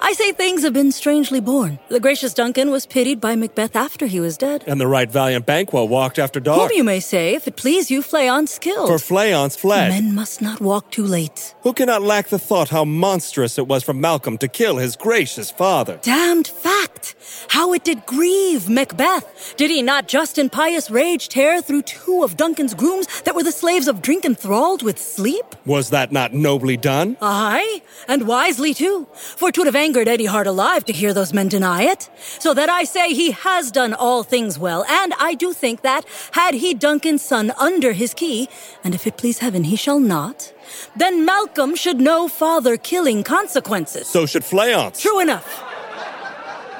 I 0.00 0.12
say 0.12 0.32
things 0.32 0.62
have 0.62 0.72
been 0.72 0.92
strangely 0.92 1.40
born. 1.40 1.78
The 1.88 2.00
gracious 2.00 2.34
Duncan 2.34 2.70
was 2.70 2.86
pitied 2.86 3.20
by 3.20 3.36
Macbeth 3.36 3.76
after 3.76 4.06
he 4.06 4.20
was 4.20 4.36
dead. 4.36 4.64
And 4.66 4.80
the 4.80 4.86
right 4.86 5.10
valiant 5.10 5.46
Banquo 5.46 5.84
walked 5.84 6.18
after 6.18 6.40
dark. 6.40 6.70
Whom 6.70 6.76
you 6.76 6.84
may 6.84 7.00
say, 7.00 7.34
if 7.34 7.46
it 7.46 7.56
please 7.56 7.90
you, 7.90 8.02
Fleance 8.02 8.60
killed. 8.60 8.88
For 8.88 8.98
Fleance 8.98 9.56
fled. 9.56 9.90
Men 9.90 10.14
must 10.14 10.42
not 10.42 10.60
walk 10.60 10.90
too 10.90 11.06
late. 11.06 11.54
Who 11.62 11.72
cannot 11.72 12.02
lack 12.02 12.28
the 12.28 12.38
thought 12.38 12.68
how 12.70 12.84
monstrous 12.84 13.58
it 13.58 13.66
was 13.66 13.82
for 13.82 13.94
Malcolm 13.94 14.38
to 14.38 14.48
kill 14.48 14.78
his 14.78 14.96
gracious 14.96 15.50
father? 15.50 15.98
Damned 16.02 16.48
fact! 16.48 17.14
How 17.48 17.72
it 17.72 17.84
did 17.84 18.06
grieve 18.06 18.68
Macbeth! 18.68 19.54
Did 19.56 19.70
he 19.70 19.82
not 19.82 20.08
just 20.08 20.38
in 20.38 20.50
pious 20.50 20.90
rage 20.90 21.28
tear 21.28 21.62
through 21.62 21.82
two 21.82 22.22
of 22.22 22.36
Duncan's 22.36 22.74
grooms 22.74 23.06
that 23.22 23.34
were 23.34 23.42
the 23.42 23.52
slaves 23.52 23.88
of 23.88 24.02
drink 24.02 24.24
enthralled 24.24 24.82
with 24.82 24.98
sleep? 24.98 25.43
Was 25.66 25.88
that 25.90 26.12
not 26.12 26.34
nobly 26.34 26.76
done? 26.76 27.16
Aye, 27.22 27.80
and 28.06 28.26
wisely 28.28 28.74
too, 28.74 29.06
for 29.14 29.50
'twould 29.50 29.66
have 29.66 29.74
angered 29.74 30.08
any 30.08 30.26
heart 30.26 30.46
alive 30.46 30.84
to 30.84 30.92
hear 30.92 31.14
those 31.14 31.32
men 31.32 31.48
deny 31.48 31.84
it. 31.84 32.10
So 32.38 32.52
that 32.52 32.68
I 32.68 32.84
say 32.84 33.14
he 33.14 33.30
has 33.30 33.70
done 33.70 33.94
all 33.94 34.22
things 34.24 34.58
well, 34.58 34.84
and 34.84 35.14
I 35.18 35.32
do 35.32 35.54
think 35.54 35.80
that, 35.80 36.04
had 36.32 36.54
he 36.54 36.74
Duncan's 36.74 37.22
son 37.22 37.52
under 37.58 37.92
his 37.92 38.12
key, 38.12 38.48
and 38.84 38.94
if 38.94 39.06
it 39.06 39.16
please 39.16 39.38
heaven 39.38 39.64
he 39.64 39.76
shall 39.76 40.00
not, 40.00 40.52
then 40.94 41.24
Malcolm 41.24 41.74
should 41.74 41.98
know 41.98 42.28
father 42.28 42.76
killing 42.76 43.22
consequences. 43.24 44.06
So 44.06 44.26
should 44.26 44.44
Fleance. 44.44 45.00
True 45.00 45.18
enough. 45.20 45.62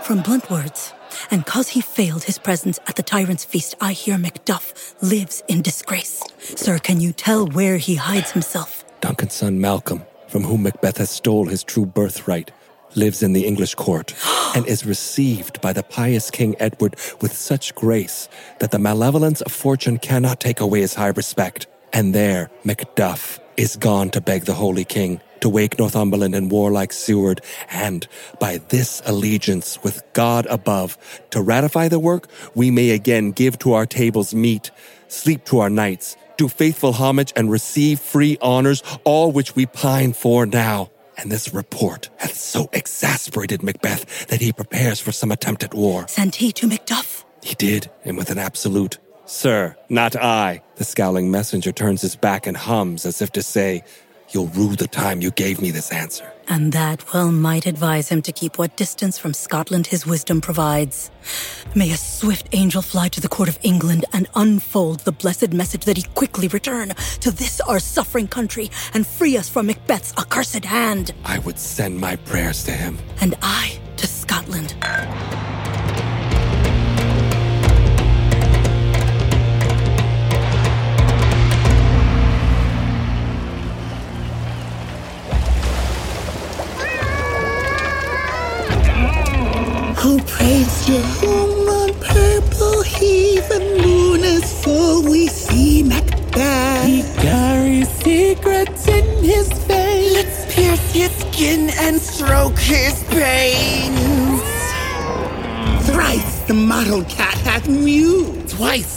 From 0.03 0.21
blunt 0.21 0.51
words, 0.51 0.93
and 1.31 1.47
cause 1.47 1.69
he 1.69 1.81
failed 1.81 2.25
his 2.25 2.39
presence 2.39 2.79
at 2.87 2.97
the 2.97 3.03
tyrant's 3.03 3.45
feast, 3.45 3.75
I 3.81 3.93
hear 3.93 4.17
Macduff 4.17 4.95
lives 5.03 5.43
in 5.49 5.63
disgrace. 5.63 6.23
Sir, 6.39 6.79
can 6.79 7.01
you 7.01 7.13
tell 7.13 7.47
where 7.47 7.77
he 7.77 7.97
hides 7.97 8.33
himself? 8.33 8.85
Duncan's 9.01 9.35
son 9.35 9.61
Malcolm, 9.61 10.03
from 10.29 10.45
whom 10.45 10.63
Macbeth 10.63 10.99
has 10.99 11.11
stole 11.11 11.47
his 11.47 11.63
true 11.63 11.87
birthright, 11.87 12.51
lives 12.95 13.23
in 13.23 13.33
the 13.33 13.47
English 13.47 13.75
court 13.75 14.15
and 14.55 14.67
is 14.67 14.87
received 14.87 15.61
by 15.61 15.73
the 15.73 15.83
pious 15.83 16.31
King 16.31 16.55
Edward 16.61 16.97
with 17.21 17.33
such 17.33 17.75
grace 17.75 18.29
that 18.61 18.71
the 18.71 18.79
malevolence 18.79 19.41
of 19.43 19.53
fortune 19.53 19.99
cannot 19.99 20.41
take 20.41 20.61
away 20.61 20.81
his 20.81 20.95
high 20.95 21.09
respect. 21.09 21.67
And 21.93 22.15
there 22.15 22.51
Macduff 22.65 23.39
is 23.57 23.77
gone 23.77 24.11
to 24.11 24.21
beg 24.21 24.45
the 24.45 24.55
Holy 24.55 24.85
King 24.85 25.21
to 25.41 25.49
wake 25.51 25.79
Northumberland 25.79 26.35
and 26.35 26.51
warlike 26.51 26.91
Seward, 26.91 27.43
and 27.69 28.09
by 28.41 28.57
this 28.71 29.03
allegiance 29.05 29.79
with 29.83 30.03
God 30.15 30.47
above, 30.47 30.97
to 31.33 31.43
ratify 31.43 31.89
the 31.89 31.99
work, 31.99 32.29
we 32.55 32.71
may 32.71 32.91
again 32.91 33.31
give 33.31 33.59
to 33.59 33.75
our 33.75 33.85
tables 33.85 34.35
meat, 34.35 34.71
sleep 35.09 35.45
to 35.45 35.59
our 35.59 35.69
nights, 35.69 36.17
do 36.39 36.49
faithful 36.49 36.95
homage, 36.95 37.31
and 37.37 37.51
receive 37.51 38.01
free 38.01 38.39
honors, 38.41 38.83
all 39.05 39.33
which 39.33 39.55
we 39.55 39.67
pine 39.67 40.15
for 40.15 40.47
now. 40.47 40.91
And 41.19 41.31
this 41.31 41.53
report 41.53 42.09
hath 42.17 42.35
so 42.35 42.71
exasperated 42.73 43.63
Macbeth 43.63 44.27
that 44.29 44.41
he 44.41 44.51
prepares 44.51 44.99
for 44.99 45.13
some 45.13 45.31
attempt 45.31 45.63
at 45.63 45.75
war. 45.75 46.09
Sent 46.09 46.37
he 46.37 46.53
to 46.53 46.67
Macduff? 46.67 47.25
He 47.43 47.55
did, 47.55 47.91
and 48.05 48.17
with 48.17 48.31
an 48.31 48.39
absolute. 48.39 48.99
Sir, 49.27 49.77
not 49.89 50.17
I. 50.17 50.63
The 50.77 50.85
scowling 50.85 51.31
messenger 51.31 51.73
turns 51.73 52.03
his 52.03 52.17
back 52.17 52.47
and 52.47 52.57
hums 52.57 53.07
as 53.07 53.23
if 53.23 53.33
to 53.33 53.43
say, 53.43 53.85
You'll 54.31 54.49
rue 54.49 54.75
the 54.75 54.89
time 54.89 55.21
you 55.21 55.31
gave 55.31 55.61
me 55.61 55.71
this 55.71 55.93
answer. 55.93 56.31
And 56.49 56.73
that 56.73 57.13
well 57.13 57.31
might 57.31 57.67
advise 57.67 58.09
him 58.09 58.21
to 58.23 58.33
keep 58.33 58.59
what 58.59 58.77
distance 58.77 59.17
from 59.17 59.33
Scotland 59.33 59.87
his 59.87 60.07
wisdom 60.07 60.41
provides. 60.41 61.11
May 61.75 61.91
a 61.93 61.97
swift 61.97 62.49
angel 62.53 62.83
fly 62.83 63.09
to 63.09 63.21
the 63.21 63.29
court 63.29 63.49
of 63.49 63.59
England 63.63 64.07
and 64.13 64.27
unfold 64.35 65.01
the 65.01 65.13
blessed 65.13 65.53
message 65.53 65.85
that 65.85 65.97
he 65.97 66.03
quickly 66.15 66.49
return 66.49 66.89
to 67.21 67.31
this 67.31 67.61
our 67.61 67.79
suffering 67.79 68.27
country 68.27 68.71
and 68.93 69.07
free 69.07 69.37
us 69.37 69.49
from 69.49 69.67
Macbeth's 69.67 70.13
accursed 70.19 70.65
hand. 70.65 71.13
I 71.25 71.39
would 71.41 71.59
send 71.59 72.01
my 72.01 72.17
prayers 72.17 72.65
to 72.65 72.73
him. 72.73 72.99
And 73.21 73.37
I 73.41 73.79
to 73.99 74.07
Scotland. 74.07 74.75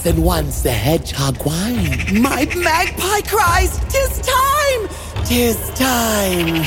And 0.08 0.24
once 0.24 0.62
the 0.62 0.72
hedgehog 0.72 1.36
whined. 1.40 2.22
My 2.22 2.46
magpie 2.56 3.20
cries, 3.28 3.78
"Tis 3.90 4.22
time! 4.22 4.90
Tis 5.26 5.58
time!" 5.76 6.64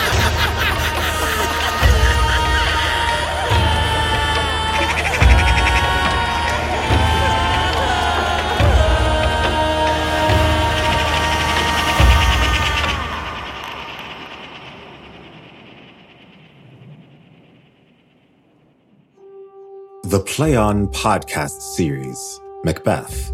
The 20.14 20.20
Play 20.20 20.54
On 20.54 20.86
podcast 20.86 21.60
series, 21.74 22.40
Macbeth, 22.62 23.32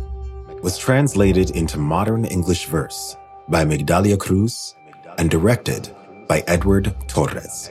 was 0.62 0.78
translated 0.78 1.50
into 1.50 1.76
modern 1.76 2.24
English 2.24 2.64
verse 2.68 3.18
by 3.48 3.66
Migdalia 3.66 4.18
Cruz 4.18 4.74
and 5.18 5.28
directed 5.28 5.94
by 6.26 6.42
Edward 6.46 6.96
Torres. 7.06 7.70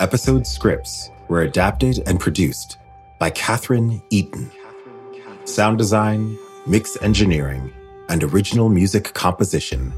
Episode 0.00 0.46
scripts 0.46 1.10
were 1.28 1.42
adapted 1.42 2.02
and 2.06 2.18
produced 2.18 2.78
by 3.18 3.28
Catherine 3.28 4.02
Eaton. 4.08 4.50
Sound 5.44 5.76
design, 5.76 6.34
mix 6.66 6.96
engineering, 7.02 7.70
and 8.08 8.24
original 8.24 8.70
music 8.70 9.12
composition 9.12 9.92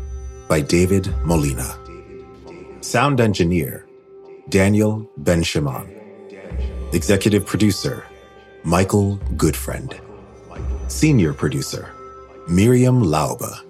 by 0.49 0.63
David 0.63 1.15
Molina. 1.19 1.79
Sound 2.81 3.21
engineer, 3.21 3.87
Daniel 4.49 5.09
Ben 5.19 5.45
Shimon. 5.45 5.98
Executive 6.95 7.45
producer, 7.45 8.03
Michael 8.65 9.19
Goodfriend. 9.37 10.01
Senior 10.91 11.35
producer, 11.35 11.91
Miriam 12.49 13.03
Lauba. 13.03 13.61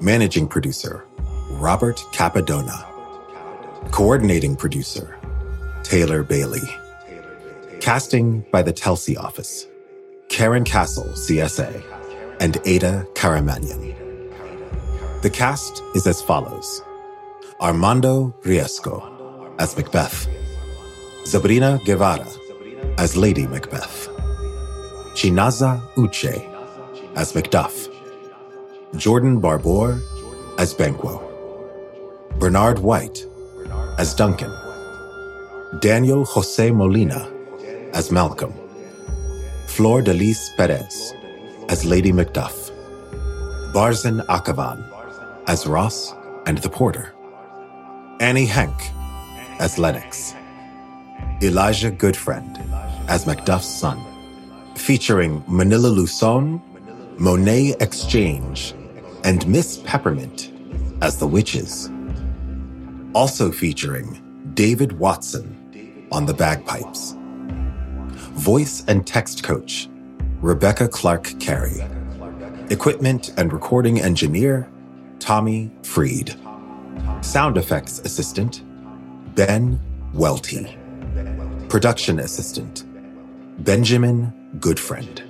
Managing 0.00 0.48
producer, 0.48 1.04
Robert 1.50 1.98
Capadona. 2.12 2.86
Coordinating 3.90 4.56
producer, 4.56 5.18
Taylor 5.82 6.22
Bailey. 6.22 6.62
Casting 7.80 8.40
by 8.50 8.62
the 8.62 8.72
Telsey 8.72 9.18
office, 9.18 9.66
Karen 10.30 10.64
Castle, 10.64 11.08
CSA, 11.12 11.82
and 12.40 12.56
Ada 12.64 13.06
Karamanyan. 13.12 13.94
The 15.20 15.30
cast 15.30 15.82
is 15.94 16.06
as 16.06 16.22
follows. 16.22 16.82
Armando 17.60 18.34
Riesco 18.44 19.54
as 19.58 19.76
Macbeth. 19.76 20.26
Zabryna 21.28 21.84
Guevara 21.84 22.26
as 22.96 23.14
Lady 23.14 23.46
Macbeth. 23.46 24.08
Chinaza 25.12 25.78
Uche 25.94 26.40
as 27.16 27.34
Macduff. 27.34 27.90
Jordan 28.96 29.38
Barbour 29.38 30.00
as 30.56 30.72
Banquo. 30.72 31.20
Bernard 32.38 32.78
White 32.78 33.26
as 33.98 34.14
Duncan. 34.14 34.50
Daniel 35.80 36.24
Jose 36.24 36.70
Molina 36.70 37.30
as 37.92 38.10
Malcolm. 38.10 38.54
Flor 39.66 40.00
de 40.00 40.14
liz 40.14 40.50
Perez 40.56 41.12
as 41.68 41.84
Lady 41.84 42.10
Macduff. 42.10 42.70
Barzin 43.74 44.24
Akhavan 44.28 44.82
as 45.46 45.66
Ross 45.66 46.14
and 46.46 46.56
the 46.56 46.70
Porter. 46.70 47.12
Annie 48.18 48.46
Henk 48.46 48.80
as 49.60 49.78
Lennox. 49.78 50.34
Elijah 51.42 51.90
Goodfriend 51.90 52.58
as 53.08 53.24
Macduff's 53.24 53.66
son, 53.66 54.02
featuring 54.74 55.42
Manila 55.46 55.88
Luzon, 55.88 56.60
Monét 57.16 57.80
X-Change, 57.80 58.74
and 59.24 59.46
Miss 59.48 59.78
Peppermint 59.78 60.52
as 61.02 61.18
the 61.18 61.26
witches. 61.26 61.90
Also 63.14 63.50
featuring 63.50 64.22
David 64.54 64.92
Watson 64.92 66.06
on 66.12 66.26
the 66.26 66.34
bagpipes. 66.34 67.16
Voice 68.38 68.84
and 68.86 69.06
text 69.06 69.42
coach, 69.42 69.88
Rebecca 70.40 70.88
Clark 70.88 71.38
Carey. 71.40 71.84
Equipment 72.70 73.32
and 73.36 73.52
recording 73.52 74.00
engineer, 74.00 74.70
Tommy 75.18 75.70
Freed. 75.82 76.34
Sound 77.20 77.56
effects 77.56 77.98
assistant, 78.00 78.62
Ben 79.34 79.80
Welty. 80.12 80.77
Production 81.68 82.18
assistant, 82.20 82.84
Benjamin 83.64 84.32
Goodfriend. 84.58 85.22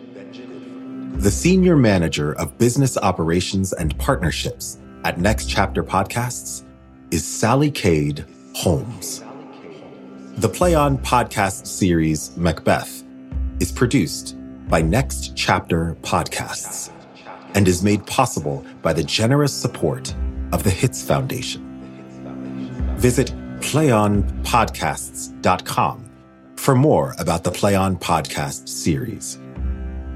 The 1.20 1.30
senior 1.30 1.76
manager 1.76 2.32
of 2.34 2.56
business 2.58 2.96
operations 2.96 3.72
and 3.72 3.98
partnerships 3.98 4.78
at 5.04 5.18
Next 5.18 5.46
Chapter 5.46 5.82
Podcasts 5.82 6.62
is 7.10 7.24
Sally 7.24 7.70
Cade 7.70 8.24
Holmes. 8.54 9.24
The 10.36 10.48
Play 10.48 10.74
On 10.74 10.96
podcast 10.98 11.66
series 11.66 12.36
Macbeth 12.36 13.02
is 13.58 13.72
produced 13.72 14.36
by 14.68 14.80
Next 14.80 15.34
Chapter 15.34 15.96
Podcasts 16.02 16.92
and 17.54 17.66
is 17.66 17.82
made 17.82 18.06
possible 18.06 18.64
by 18.82 18.92
the 18.92 19.02
generous 19.02 19.52
support 19.52 20.14
of 20.52 20.62
the 20.62 20.70
Hitz 20.70 21.02
Foundation. 21.02 21.64
Visit 22.98 23.32
playonpodcasts.com 23.60 26.04
for 26.56 26.74
more 26.74 27.14
about 27.18 27.44
the 27.44 27.50
Play 27.50 27.74
On 27.74 27.96
podcast 27.96 28.68
series. 28.68 29.38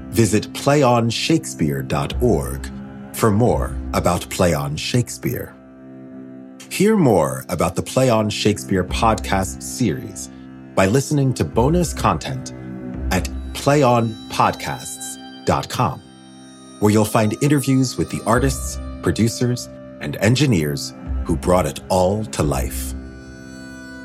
Visit 0.09 0.53
playonshakespeare.org 0.53 2.71
for 3.15 3.31
more 3.31 3.75
about 3.93 4.29
Play 4.29 4.53
On 4.53 4.75
Shakespeare. 4.75 5.55
Hear 6.69 6.95
more 6.97 7.45
about 7.49 7.75
the 7.75 7.81
Play 7.81 8.09
On 8.09 8.29
Shakespeare 8.29 8.83
podcast 8.83 9.63
series 9.63 10.29
by 10.75 10.85
listening 10.87 11.33
to 11.35 11.45
bonus 11.45 11.93
content 11.93 12.51
at 13.11 13.29
playonpodcasts.com, 13.53 16.01
where 16.79 16.91
you'll 16.91 17.05
find 17.05 17.41
interviews 17.41 17.97
with 17.97 18.09
the 18.09 18.21
artists, 18.25 18.77
producers, 19.01 19.69
and 20.01 20.17
engineers 20.17 20.93
who 21.25 21.37
brought 21.37 21.65
it 21.65 21.79
all 21.89 22.25
to 22.25 22.43
life. 22.43 22.93